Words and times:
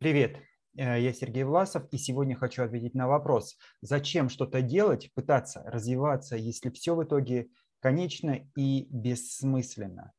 Привет, 0.00 0.38
э, 0.78 0.98
я 0.98 1.12
Сергей 1.12 1.44
Власов, 1.44 1.86
и 1.90 1.98
сегодня 1.98 2.34
хочу 2.34 2.62
ответить 2.62 2.94
на 2.94 3.06
вопрос, 3.06 3.58
зачем 3.82 4.30
что-то 4.30 4.62
делать, 4.62 5.10
пытаться 5.14 5.62
развиваться, 5.66 6.36
если 6.36 6.70
все 6.70 6.94
в 6.94 7.04
итоге 7.04 7.48
конечно 7.80 8.48
и 8.56 8.86
бессмысленно. 8.88 10.12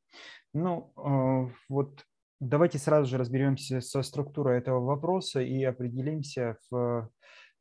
Ну, 0.54 0.92
э, 0.96 1.52
вот 1.68 2.06
давайте 2.38 2.78
сразу 2.78 3.10
же 3.10 3.18
разберемся 3.18 3.80
со 3.80 4.04
структурой 4.04 4.58
этого 4.58 4.78
вопроса 4.78 5.40
и 5.40 5.64
определимся 5.64 6.58
в 6.70 7.10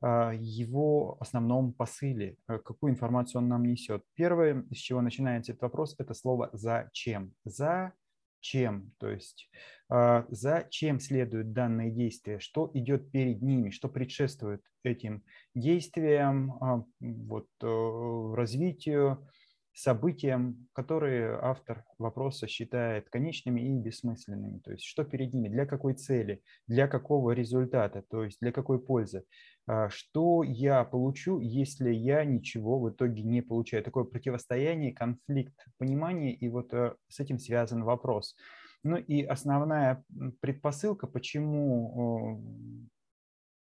э, 0.03 0.31
его 0.35 1.17
основном 1.19 1.73
посыле, 1.73 2.37
какую 2.45 2.91
информацию 2.91 3.41
он 3.41 3.47
нам 3.47 3.63
несет. 3.63 4.03
Первое, 4.13 4.63
с 4.71 4.77
чего 4.77 5.01
начинается 5.01 5.53
этот 5.53 5.63
вопрос, 5.63 5.95
это 5.97 6.13
слово 6.13 6.51
«зачем». 6.53 7.33
«За 7.45 7.93
чем, 8.41 8.91
то 8.97 9.09
есть 9.09 9.49
а, 9.89 10.25
зачем 10.29 10.99
следуют 10.99 11.53
данные 11.53 11.91
действия, 11.91 12.39
что 12.39 12.69
идет 12.73 13.11
перед 13.11 13.41
ними, 13.41 13.69
что 13.69 13.89
предшествует 13.89 14.61
этим 14.83 15.23
действиям, 15.53 16.53
а, 16.61 16.83
вот, 16.99 17.47
э, 17.61 18.33
развитию, 18.35 19.27
событиям, 19.73 20.67
которые 20.73 21.37
автор 21.41 21.85
вопроса 21.97 22.47
считает 22.47 23.09
конечными 23.09 23.61
и 23.61 23.79
бессмысленными. 23.79 24.59
То 24.59 24.71
есть 24.71 24.83
что 24.83 25.03
перед 25.03 25.33
ними, 25.33 25.49
для 25.49 25.65
какой 25.65 25.93
цели, 25.93 26.41
для 26.67 26.87
какого 26.87 27.31
результата, 27.31 28.03
то 28.09 28.23
есть 28.23 28.39
для 28.41 28.51
какой 28.51 28.79
пользы. 28.79 29.23
А, 29.67 29.89
что 29.89 30.43
я 30.43 30.83
получу, 30.83 31.39
если 31.39 31.91
я 31.91 32.25
ничего 32.25 32.79
в 32.79 32.89
итоге 32.89 33.23
не 33.23 33.41
получаю. 33.41 33.83
Такое 33.83 34.03
противостояние, 34.03 34.93
конфликт 34.93 35.55
понимания, 35.77 36.33
и 36.33 36.49
вот 36.49 36.73
э, 36.73 36.95
с 37.07 37.19
этим 37.19 37.39
связан 37.39 37.83
вопрос. 37.83 38.35
Ну 38.83 38.97
и 38.97 39.23
основная 39.23 40.03
предпосылка, 40.41 41.05
почему 41.05 42.43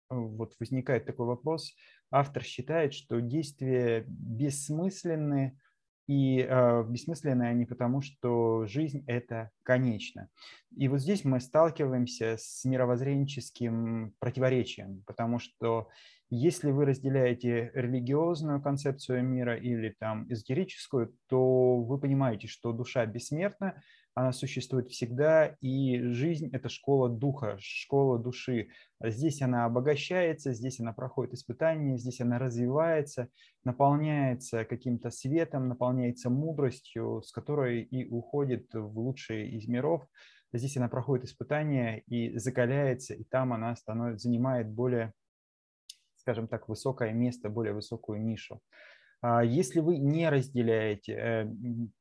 вот 0.08 0.54
возникает 0.58 1.06
такой 1.06 1.26
вопрос, 1.26 1.74
автор 2.10 2.42
считает, 2.42 2.94
что 2.94 3.20
действия 3.20 4.04
бессмысленны, 4.08 5.58
и 6.10 6.40
э, 6.40 6.84
бессмысленны 6.88 7.44
они 7.44 7.66
потому, 7.66 8.02
что 8.02 8.66
жизнь– 8.66 9.04
это 9.06 9.52
конечно. 9.62 10.28
И 10.76 10.88
вот 10.88 10.98
здесь 10.98 11.24
мы 11.24 11.38
сталкиваемся 11.38 12.34
с 12.36 12.64
мировоззренческим 12.64 14.12
противоречием, 14.18 15.04
потому 15.06 15.38
что 15.38 15.88
если 16.28 16.72
вы 16.72 16.86
разделяете 16.86 17.70
религиозную 17.74 18.60
концепцию 18.60 19.22
мира 19.22 19.56
или 19.56 19.94
там 20.00 20.26
эзотерическую, 20.28 21.14
то 21.28 21.76
вы 21.76 21.96
понимаете, 22.00 22.48
что 22.48 22.72
душа 22.72 23.06
бессмертна, 23.06 23.80
она 24.20 24.32
существует 24.32 24.90
всегда, 24.90 25.56
и 25.60 26.00
жизнь– 26.02 26.50
это 26.52 26.68
школа 26.68 27.08
духа, 27.08 27.56
школа 27.58 28.18
души. 28.18 28.68
Здесь 29.02 29.40
она 29.40 29.64
обогащается, 29.64 30.52
здесь 30.52 30.78
она 30.78 30.92
проходит 30.92 31.34
испытания, 31.34 31.96
здесь 31.96 32.20
она 32.20 32.38
развивается, 32.38 33.28
наполняется 33.64 34.64
каким-то 34.66 35.10
светом, 35.10 35.68
наполняется 35.68 36.28
мудростью, 36.28 37.22
с 37.22 37.32
которой 37.32 37.82
и 37.82 38.08
уходит 38.08 38.68
в 38.74 38.98
лучшие 38.98 39.50
из 39.50 39.66
миров. 39.66 40.06
Здесь 40.52 40.76
она 40.76 40.88
проходит 40.88 41.24
испытания 41.24 42.02
и 42.06 42.36
закаляется, 42.36 43.14
и 43.14 43.24
там 43.24 43.54
она 43.54 43.74
становится, 43.74 44.28
занимает 44.28 44.68
более, 44.68 45.14
скажем 46.16 46.46
так, 46.46 46.68
высокое 46.68 47.12
место, 47.12 47.48
более 47.48 47.72
высокую 47.72 48.22
нишу. 48.22 48.60
А 49.22 49.44
если 49.44 49.80
вы 49.80 49.98
не 49.98 50.28
разделяете 50.30 51.12
э, 51.12 51.46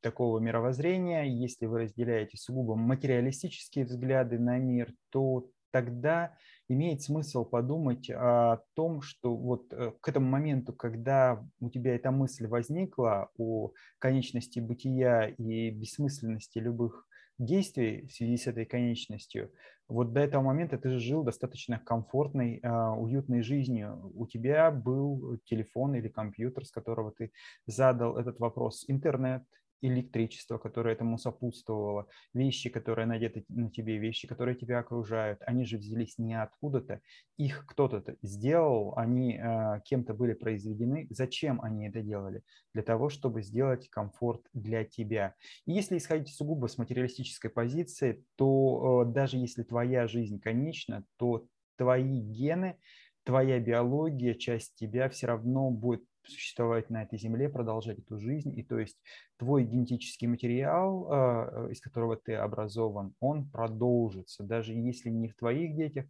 такого 0.02 0.40
мировоззрения, 0.40 1.24
если 1.24 1.66
вы 1.66 1.82
разделяете 1.82 2.38
сугубо 2.38 2.76
материалистические 2.76 3.86
взгляды 3.86 4.40
на 4.40 4.58
мир, 4.58 4.94
то 5.10 5.50
тогда 5.72 6.34
имеет 6.70 7.02
смысл 7.02 7.44
подумать 7.44 8.10
о 8.10 8.62
том, 8.74 9.02
что 9.02 9.36
вот 9.36 9.74
э, 9.74 9.92
к 10.00 10.08
этому 10.08 10.28
моменту, 10.28 10.72
когда 10.72 11.46
у 11.60 11.70
тебя 11.70 11.96
эта 11.96 12.12
мысль 12.12 12.48
возникла 12.48 13.30
о 13.38 13.74
конечности 13.98 14.60
бытия 14.60 15.28
и 15.28 15.72
бессмысленности 15.72 16.60
любых 16.60 17.06
действий 17.40 18.06
в 18.06 18.12
связи 18.12 18.38
с 18.38 18.48
этой 18.48 18.66
конечностью, 18.66 19.52
вот 19.88 20.14
до 20.14 20.20
этого 20.20 20.44
момента 20.44 20.78
ты 20.78 20.90
же 20.90 21.00
жил 21.00 21.24
достаточно 21.24 21.80
комфортной, 21.80 22.60
а, 22.62 22.94
уютной 22.94 23.42
жизнью. 23.42 24.12
У 24.14 24.28
тебя 24.28 24.70
был 24.70 25.40
телефон 25.46 25.96
или 25.96 26.10
компьютер, 26.10 26.66
с 26.66 26.72
которого 26.72 27.12
ты 27.12 27.32
задал 27.66 28.18
этот 28.18 28.40
вопрос, 28.40 28.86
интернет, 28.88 29.44
электричество, 29.82 30.58
которое 30.58 30.94
этому 30.94 31.18
сопутствовало, 31.18 32.08
вещи, 32.34 32.70
которые 32.70 33.06
надеты 33.06 33.46
на 33.50 33.70
тебе, 33.70 33.98
вещи, 33.98 34.28
которые 34.28 34.56
тебя 34.56 34.80
окружают, 34.80 35.40
они 35.46 35.66
же 35.66 35.78
взялись 35.78 36.18
не 36.18 36.40
откуда-то, 36.42 37.02
их 37.38 37.66
кто-то 37.66 38.16
сделал, 38.22 38.94
они 38.98 39.38
э, 39.38 39.82
кем-то 39.86 40.14
были 40.14 40.34
произведены. 40.34 41.08
Зачем 41.10 41.62
они 41.62 41.88
это 41.88 42.02
делали? 42.02 42.44
Для 42.74 42.84
того, 42.84 43.10
чтобы 43.10 43.42
сделать 43.42 43.90
комфорт 43.90 44.42
для 44.54 44.84
тебя. 44.84 45.36
И 45.66 45.72
если 45.72 45.98
исходить 45.98 46.34
сугубо 46.34 46.68
с 46.68 46.78
материалистической 46.78 47.50
позиции, 47.50 48.24
то 48.36 49.06
э, 49.08 49.12
даже 49.14 49.38
если 49.38 49.64
твоя 49.64 50.08
жизнь 50.08 50.40
конечна, 50.40 51.06
то 51.18 51.46
твои 51.78 52.20
гены, 52.20 52.78
твоя 53.24 53.60
биология, 53.60 54.34
часть 54.34 54.76
тебя 54.76 55.08
все 55.10 55.28
равно 55.28 55.72
будет 55.72 56.04
существовать 56.32 56.90
на 56.90 57.04
этой 57.04 57.20
земле, 57.20 57.50
продолжать 57.50 58.00
эту 58.00 58.18
жизнь. 58.20 58.58
И 58.58 58.64
то 58.64 58.80
есть 58.80 58.98
твой 59.38 59.64
генетический 59.64 60.28
материал, 60.28 61.08
а, 61.10 61.68
из 61.70 61.82
которого 61.82 62.18
ты 62.18 62.36
образован, 62.36 63.14
он 63.20 63.50
продолжится. 63.50 64.44
Даже 64.44 64.74
если 64.74 65.10
не 65.10 65.28
в 65.28 65.36
твоих 65.36 65.76
детях, 65.76 66.06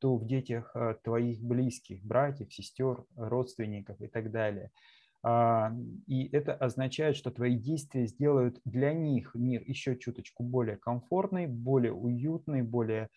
то 0.00 0.16
в 0.16 0.26
детях 0.26 0.70
а, 0.74 0.94
твоих 0.94 1.42
близких, 1.42 2.02
братьев, 2.02 2.52
сестер, 2.52 3.04
родственников 3.16 4.00
и 4.00 4.08
так 4.08 4.30
далее. 4.30 4.70
А, 5.22 5.72
и 6.06 6.28
это 6.28 6.54
означает, 6.54 7.16
что 7.16 7.30
твои 7.30 7.56
действия 7.56 8.06
сделают 8.06 8.58
для 8.64 8.94
них 8.94 9.34
мир 9.34 9.62
еще 9.66 9.96
чуточку 9.96 10.42
более 10.42 10.76
комфортный, 10.76 11.46
более 11.46 11.92
уютный, 11.92 12.62
более 12.62 13.08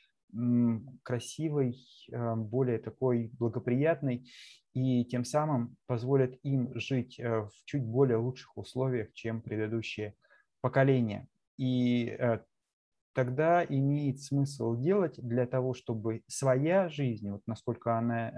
красивой, 1.03 1.77
более 2.09 2.79
такой 2.79 3.31
благоприятной 3.37 4.25
и 4.73 5.05
тем 5.05 5.23
самым 5.23 5.75
позволят 5.85 6.37
им 6.43 6.71
жить 6.79 7.19
э, 7.19 7.41
в 7.41 7.51
чуть 7.65 7.83
более 7.83 8.17
лучших 8.17 8.57
условиях, 8.57 9.13
чем 9.13 9.41
предыдущие 9.41 10.15
поколения. 10.61 11.27
И 11.57 12.07
э, 12.07 12.39
тогда 13.13 13.63
имеет 13.63 14.21
смысл 14.21 14.75
делать 14.75 15.15
для 15.17 15.45
того, 15.45 15.73
чтобы 15.73 16.23
своя 16.27 16.89
жизнь, 16.89 17.29
вот 17.29 17.41
насколько 17.45 17.97
она 17.97 18.33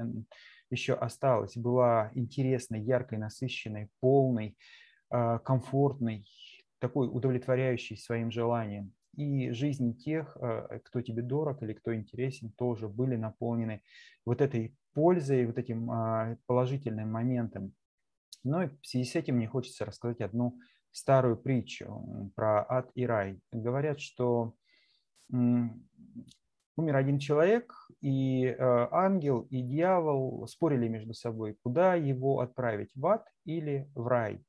еще 0.69 0.93
осталась, 0.93 1.55
была 1.55 2.11
интересной, 2.15 2.81
яркой, 2.81 3.17
насыщенной, 3.17 3.89
полной, 4.01 4.57
э, 5.11 5.39
комфортной, 5.39 6.27
такой 6.79 7.07
удовлетворяющей 7.07 7.97
своим 7.97 8.29
желаниям. 8.29 8.91
И 9.17 9.51
жизни 9.51 9.93
тех, 9.93 10.37
кто 10.85 11.01
тебе 11.01 11.21
дорог 11.21 11.61
или 11.63 11.73
кто 11.73 11.95
интересен, 11.95 12.51
тоже 12.51 12.87
были 12.87 13.15
наполнены 13.15 13.81
вот 14.25 14.41
этой 14.41 14.75
пользой, 14.95 15.45
вот 15.45 15.59
этим 15.59 15.91
а, 15.91 16.37
положительным 16.47 17.11
моментом. 17.11 17.73
Но 18.43 18.63
и 18.63 18.69
в 18.81 18.87
связи 18.87 19.05
с 19.05 19.15
этим 19.15 19.35
мне 19.35 19.47
хочется 19.47 19.85
рассказать 19.85 20.21
одну 20.21 20.57
старую 20.91 21.37
притчу 21.37 22.31
про 22.35 22.65
ад 22.67 22.89
и 22.95 23.05
рай. 23.05 23.39
Говорят, 23.51 23.99
что 23.99 24.55
умер 25.29 26.95
один 26.95 27.19
человек, 27.19 27.73
и 28.01 28.47
а, 28.47 28.87
ангел 28.91 29.41
и 29.51 29.61
дьявол 29.61 30.47
спорили 30.47 30.87
между 30.87 31.13
собой, 31.13 31.57
куда 31.61 31.95
его 31.95 32.39
отправить, 32.39 32.91
в 32.95 33.05
ад 33.05 33.27
или 33.43 33.89
в 33.93 34.07
рай. 34.07 34.41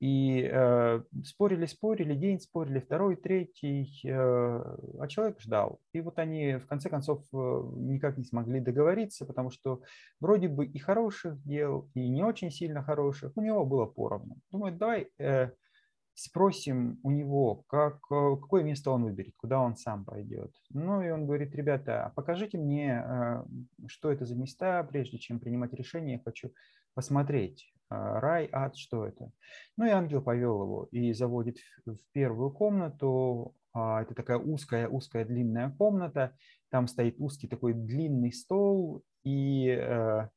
И 0.00 0.48
э, 0.50 1.02
спорили, 1.24 1.66
спорили, 1.66 2.14
день 2.14 2.40
спорили, 2.40 2.80
второй, 2.80 3.16
третий, 3.16 4.00
э, 4.02 4.10
а 4.10 5.06
человек 5.08 5.40
ждал. 5.40 5.78
И 5.92 6.00
вот 6.00 6.18
они 6.18 6.54
в 6.54 6.66
конце 6.66 6.88
концов 6.88 7.22
э, 7.34 7.62
никак 7.76 8.16
не 8.16 8.24
смогли 8.24 8.60
договориться, 8.60 9.26
потому 9.26 9.50
что 9.50 9.82
вроде 10.18 10.48
бы 10.48 10.64
и 10.64 10.78
хороших 10.78 11.42
дел, 11.44 11.90
и 11.92 12.08
не 12.08 12.22
очень 12.22 12.50
сильно 12.50 12.82
хороших 12.82 13.32
у 13.36 13.42
него 13.42 13.66
было 13.66 13.84
поровну. 13.84 14.38
Думаю, 14.50 14.74
давай 14.74 15.10
э, 15.18 15.50
спросим 16.14 16.98
у 17.02 17.10
него, 17.10 17.64
как, 17.66 17.96
э, 18.10 18.36
какое 18.40 18.62
место 18.62 18.90
он 18.90 19.04
выберет, 19.04 19.34
куда 19.36 19.60
он 19.60 19.76
сам 19.76 20.04
пойдет. 20.04 20.54
Ну 20.70 21.02
и 21.02 21.10
он 21.10 21.26
говорит, 21.26 21.54
ребята, 21.54 22.06
а 22.06 22.10
покажите 22.10 22.58
мне, 22.58 23.04
э, 23.04 23.44
что 23.86 24.10
это 24.10 24.24
за 24.24 24.34
места, 24.34 24.82
прежде 24.84 25.18
чем 25.18 25.40
принимать 25.40 25.72
решение, 25.72 26.14
я 26.14 26.22
хочу 26.22 26.52
посмотреть. 26.94 27.72
А, 27.90 28.20
рай, 28.20 28.48
ад, 28.52 28.76
что 28.76 29.06
это. 29.06 29.30
Ну 29.76 29.84
и 29.84 29.90
ангел 29.90 30.22
повел 30.22 30.62
его 30.62 30.88
и 30.92 31.12
заводит 31.12 31.58
в 31.84 31.98
первую 32.12 32.50
комнату. 32.52 33.54
А, 33.72 34.02
это 34.02 34.14
такая 34.14 34.38
узкая, 34.38 34.88
узкая, 34.88 35.24
длинная 35.24 35.70
комната. 35.70 36.36
Там 36.70 36.86
стоит 36.86 37.16
узкий 37.18 37.48
такой 37.48 37.74
длинный 37.74 38.32
стол, 38.32 39.02
и 39.24 39.66
э, 39.66 40.28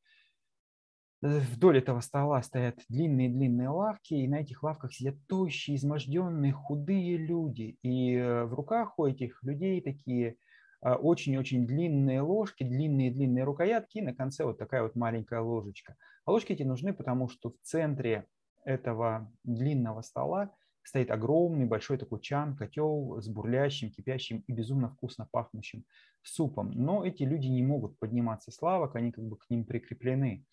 вдоль 1.22 1.78
этого 1.78 2.00
стола 2.00 2.42
стоят 2.42 2.80
длинные-длинные 2.90 3.70
лавки, 3.70 4.16
и 4.16 4.28
на 4.28 4.42
этих 4.42 4.64
лавках 4.64 4.94
сидят 4.94 5.16
тощие, 5.28 5.78
изможденные, 5.78 6.54
худые 6.54 7.18
люди. 7.18 7.78
И 7.84 8.16
э, 8.16 8.46
в 8.46 8.56
руках 8.56 8.98
у 8.98 9.06
этих 9.06 9.44
людей 9.44 9.80
такие 9.82 10.38
очень-очень 10.84 11.66
длинные 11.66 12.22
ложки, 12.22 12.64
длинные-длинные 12.64 13.44
рукоятки 13.44 14.00
и 14.00 14.02
на 14.02 14.14
конце 14.14 14.44
вот 14.44 14.58
такая 14.58 14.84
вот 14.84 14.96
маленькая 14.96 15.42
ложечка. 15.42 15.96
А 16.26 16.32
ложки 16.32 16.54
эти 16.54 16.64
нужны, 16.64 16.94
потому 16.94 17.30
что 17.30 17.52
в 17.52 17.56
центре 17.62 18.26
этого 18.66 19.32
длинного 19.44 20.02
стола 20.02 20.54
стоит 20.84 21.12
огромный 21.12 21.66
большой 21.66 21.98
такой 21.98 22.20
чан, 22.20 22.56
котел 22.56 23.22
с 23.22 23.28
бурлящим, 23.28 23.92
кипящим 23.92 24.44
и 24.48 24.54
безумно 24.54 24.90
вкусно 24.90 25.28
пахнущим 25.32 25.86
супом. 26.22 26.72
Но 26.72 27.06
эти 27.06 27.24
люди 27.24 27.48
не 27.48 27.64
могут 27.64 27.98
подниматься 28.00 28.52
с 28.52 28.62
лавок, 28.62 28.96
они 28.96 29.12
как 29.12 29.26
бы 29.26 29.38
к 29.38 29.50
ним 29.50 29.66
прикреплены. 29.66 30.46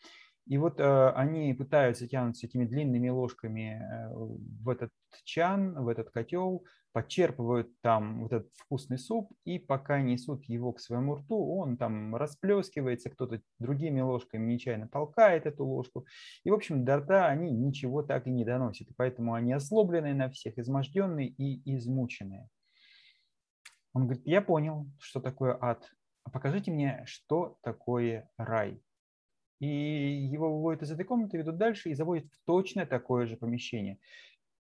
И 0.47 0.59
вот 0.59 0.81
э, 0.81 1.11
они 1.11 1.55
пытаются 1.55 2.09
тянуться 2.09 2.47
этими 2.47 2.65
длинными 2.65 3.09
ложками 3.09 3.81
э, 3.81 4.09
в 4.13 4.69
этот 4.69 4.91
чан, 5.25 5.75
в 5.85 5.89
этот 5.89 6.11
котел, 6.11 6.65
подчерпывают 6.93 7.69
там 7.83 8.23
вот 8.23 8.33
этот 8.33 8.51
вкусный 8.57 8.99
суп, 8.99 9.33
и 9.45 9.59
пока 9.59 10.01
несут 10.01 10.45
его 10.45 10.73
к 10.73 10.81
своему 10.81 11.15
рту, 11.17 11.57
он 11.57 11.77
там 11.77 12.17
расплескивается, 12.17 13.11
кто-то 13.11 13.41
другими 13.59 14.01
ложками 14.01 14.53
нечаянно 14.53 14.89
толкает 14.89 15.47
эту 15.47 15.65
ложку. 15.65 16.07
И, 16.45 16.51
в 16.51 16.55
общем, 16.55 16.85
до 16.85 16.99
рта 16.99 17.29
они 17.29 17.51
ничего 17.51 18.03
так 18.03 18.27
и 18.27 18.31
не 18.31 18.45
доносят. 18.45 18.91
И 18.91 18.95
поэтому 18.95 19.35
они 19.35 19.53
ослабленные 19.53 20.15
на 20.15 20.31
всех, 20.31 20.59
изможденные 20.59 21.29
и 21.29 21.77
измученные. 21.77 22.49
Он 23.93 24.05
говорит, 24.05 24.27
я 24.27 24.41
понял, 24.43 24.87
что 24.99 25.21
такое 25.21 25.57
ад. 25.61 25.89
А 26.25 26.31
покажите 26.31 26.71
мне, 26.71 27.03
что 27.07 27.59
такое 27.63 28.29
рай. 28.37 28.81
И 29.59 29.67
его 29.67 30.55
выводят 30.55 30.83
из 30.83 30.91
этой 30.91 31.05
комнаты, 31.05 31.37
ведут 31.37 31.59
дальше 31.59 31.91
и 31.91 31.95
заводят 31.95 32.27
в 32.27 32.47
точно 32.47 32.87
такое 32.87 33.27
же 33.27 33.37
помещение. 33.37 33.99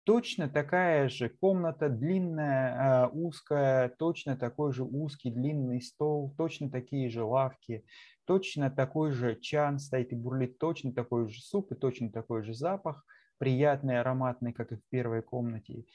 Точно 0.06 0.50
такая 0.50 1.08
же 1.08 1.30
комната, 1.30 1.88
длинная, 1.88 3.04
а, 3.06 3.08
узкая, 3.10 3.90
точно 3.90 4.36
такой 4.36 4.74
же 4.74 4.84
узкий, 4.84 5.30
длинный 5.30 5.82
стол, 5.82 6.34
точно 6.36 6.72
такие 6.72 7.10
же 7.10 7.24
лавки, 7.24 7.86
точно 8.26 8.72
такой 8.72 9.12
же 9.12 9.36
чан 9.40 9.78
стоит 9.78 10.12
и 10.12 10.16
бурлит, 10.16 10.58
точно 10.58 10.94
такой 10.94 11.30
же 11.30 11.40
суп 11.42 11.72
и 11.72 11.76
точно 11.76 12.12
такой 12.12 12.42
же 12.44 12.56
запах, 12.56 13.06
приятный, 13.38 14.00
ароматный, 14.00 14.52
как 14.52 14.72
и 14.72 14.78
в 14.78 14.82
первой 14.90 15.22
комнате 15.22 15.86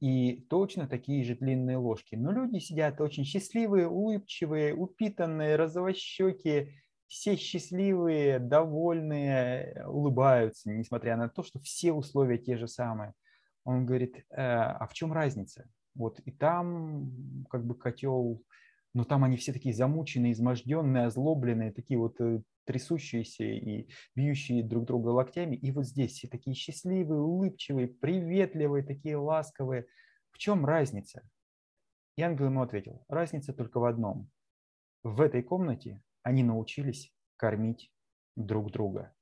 и 0.00 0.46
точно 0.48 0.88
такие 0.88 1.22
же 1.24 1.34
длинные 1.36 1.76
ложки. 1.76 2.14
Но 2.14 2.32
люди 2.32 2.58
сидят 2.58 3.00
очень 3.00 3.24
счастливые, 3.24 3.86
улыбчивые, 3.88 4.74
упитанные, 4.74 5.56
розовощекие, 5.56 6.72
все 7.06 7.36
счастливые, 7.36 8.38
довольные, 8.38 9.84
улыбаются, 9.86 10.70
несмотря 10.70 11.16
на 11.16 11.28
то, 11.28 11.42
что 11.42 11.58
все 11.60 11.92
условия 11.92 12.38
те 12.38 12.56
же 12.56 12.66
самые. 12.66 13.12
Он 13.70 13.86
говорит, 13.86 14.16
э, 14.16 14.24
а 14.36 14.86
в 14.86 14.94
чем 14.94 15.12
разница? 15.12 15.68
Вот 15.94 16.20
и 16.20 16.32
там 16.32 17.46
как 17.50 17.64
бы 17.64 17.76
котел, 17.76 18.42
но 18.94 19.04
там 19.04 19.24
они 19.24 19.36
все 19.36 19.52
такие 19.52 19.74
замученные, 19.74 20.32
изможденные, 20.32 21.06
озлобленные, 21.06 21.72
такие 21.72 21.98
вот 21.98 22.20
э, 22.20 22.42
трясущиеся 22.64 23.44
и 23.44 23.88
бьющие 24.16 24.64
друг 24.64 24.86
друга 24.86 25.08
локтями. 25.08 25.56
И 25.56 25.70
вот 25.70 25.86
здесь 25.86 26.12
все 26.12 26.28
такие 26.28 26.54
счастливые, 26.54 27.20
улыбчивые, 27.20 27.88
приветливые, 27.88 28.84
такие 28.84 29.16
ласковые. 29.16 29.86
В 30.32 30.38
чем 30.38 30.66
разница? 30.66 31.22
И 32.16 32.22
ангел 32.22 32.46
ему 32.46 32.62
ответил, 32.62 33.04
разница 33.08 33.52
только 33.52 33.78
в 33.78 33.84
одном. 33.84 34.30
В 35.04 35.20
этой 35.20 35.42
комнате 35.42 36.02
они 36.22 36.42
научились 36.42 37.12
кормить 37.36 37.92
друг 38.36 38.72
друга. 38.72 39.14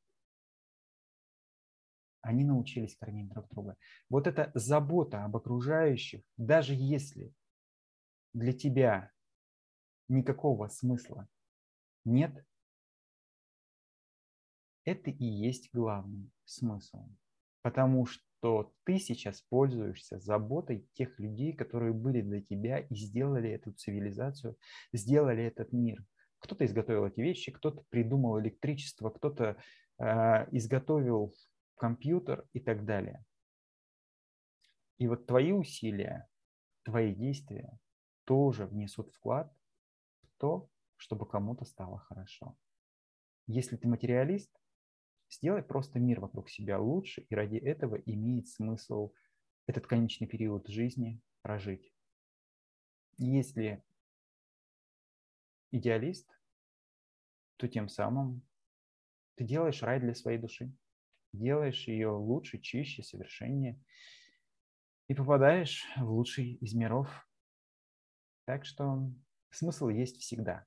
Они 2.28 2.44
научились 2.44 2.94
кормить 2.94 3.30
друг 3.30 3.48
друга. 3.48 3.78
Вот 4.10 4.26
эта 4.26 4.52
забота 4.54 5.25
об 5.25 5.34
окружающих, 5.34 6.20
даже 6.36 6.75
если 6.75 7.32
для 8.34 8.52
тебя 8.52 9.10
никакого 10.08 10.69
смысла 10.69 11.26
нет, 12.04 12.44
это 14.84 15.10
и 15.10 15.25
есть 15.25 15.70
главный 15.72 16.30
смысл. 16.44 17.08
Потому 17.62 18.04
что 18.04 18.74
ты 18.84 18.98
сейчас 18.98 19.40
пользуешься 19.48 20.20
заботой 20.20 20.86
тех 20.92 21.19
людей, 21.19 21.54
которые 21.54 21.94
были 21.94 22.20
для 22.20 22.42
тебя 22.42 22.81
и 22.81 22.94
сделали 22.94 23.48
эту 23.48 23.72
цивилизацию, 23.72 24.54
сделали 24.92 25.44
этот 25.44 25.72
мир– 25.72 26.04
кто-то 26.40 26.64
изготовил 26.66 27.06
эти 27.06 27.20
вещи, 27.20 27.52
кто-то 27.52 27.82
придумал 27.88 28.38
электричество, 28.38 29.10
кто-то 29.10 29.56
э, 29.98 30.04
изготовил 30.52 31.34
компьютер 31.78 32.46
и 32.52 32.60
так 32.60 32.84
далее. 32.84 33.25
И 34.98 35.06
вот 35.06 35.26
твои 35.26 35.52
усилия, 35.52 36.28
твои 36.82 37.14
действия 37.14 37.78
тоже 38.25 38.66
внесут 38.66 39.10
вклад 39.12 39.52
в 40.22 40.36
то, 40.38 40.69
чтобы 40.96 41.26
кому-то 41.26 41.64
стало 41.64 41.98
хорошо. 41.98 42.56
Если 43.46 43.76
ты 43.76 43.88
материалист, 43.88 44.50
сделай 45.30 45.62
просто 45.62 45.98
мир 45.98 46.20
вокруг 46.20 46.50
себя 46.50 46.78
лучше, 46.78 47.22
и 47.30 47.34
ради 47.34 47.56
этого 47.56 47.96
имеет 47.96 48.48
смысл 48.48 49.12
этот 49.66 49.86
конечный 49.86 50.26
период 50.26 50.66
жизни 50.66 51.20
прожить. 51.42 51.92
Если 53.16 53.84
идеалист, 55.70 56.28
то 57.56 57.69
тем 57.69 57.88
самым 57.88 58.42
ты 59.36 59.44
делаешь 59.44 59.82
рай 59.82 60.00
для 60.00 60.14
своей 60.14 60.38
души, 60.38 60.72
делаешь 61.32 61.86
ее 61.88 62.10
лучше, 62.10 62.58
чище, 62.58 63.02
совершеннее 63.02 63.80
и 65.08 65.14
попадаешь 65.14 65.84
в 65.96 66.10
лучший 66.10 66.54
из 66.54 66.75
миров. 66.75 67.08
Так 68.44 68.64
что 68.64 69.10
смысл 69.50 69.88
есть 69.88 70.19
всегда. 70.19 70.66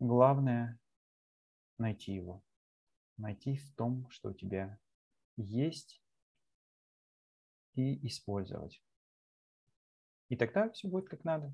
Главное– 0.00 0.78
найти 1.78 2.12
его. 2.12 2.42
Найти 3.16 3.56
в 3.56 3.74
том, 3.74 4.08
что 4.10 4.30
у 4.30 4.34
тебя 4.34 4.78
есть, 5.36 6.02
и 7.78 8.06
использовать. 8.06 8.82
И 10.28 10.36
тогда 10.36 10.68
все 10.70 10.88
будет 10.88 11.08
как 11.08 11.24
надо. 11.24 11.52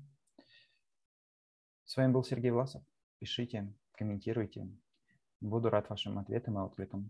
С 1.85 1.95
вами 1.95 2.11
был 2.11 2.23
Сергей 2.23 2.49
Власов. 2.49 2.83
Пишите, 3.19 3.71
комментируйте. 3.91 4.67
Буду 5.39 5.69
рад 5.69 5.87
вашим 5.89 6.17
ответам 6.17 6.57
и 6.57 6.61
откликам. 6.61 7.03